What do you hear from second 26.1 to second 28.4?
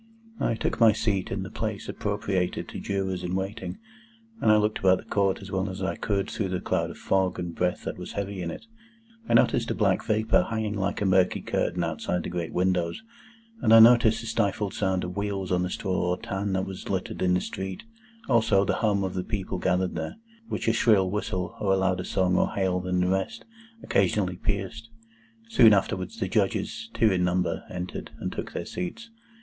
the Judges, two in number, entered, and